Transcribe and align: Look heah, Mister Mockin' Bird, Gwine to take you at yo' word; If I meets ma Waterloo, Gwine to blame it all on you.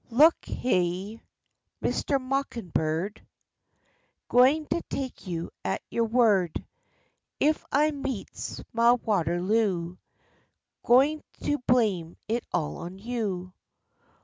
Look 0.09 0.45
heah, 0.45 1.19
Mister 1.79 2.17
Mockin' 2.17 2.69
Bird, 2.71 3.23
Gwine 4.29 4.65
to 4.71 4.81
take 4.89 5.27
you 5.27 5.51
at 5.63 5.83
yo' 5.91 6.05
word; 6.05 6.65
If 7.39 7.63
I 7.71 7.91
meets 7.91 8.63
ma 8.73 8.95
Waterloo, 8.95 9.97
Gwine 10.83 11.21
to 11.43 11.59
blame 11.67 12.17
it 12.27 12.43
all 12.51 12.77
on 12.77 12.97
you. 12.97 13.53